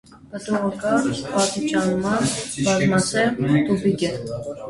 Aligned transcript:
Պտուղը 0.29 0.69
կարճ, 0.83 1.19
պատիճանման, 1.33 2.25
բազմասերմ 2.69 3.55
տուփիկ 3.69 4.09
է։ 4.09 4.11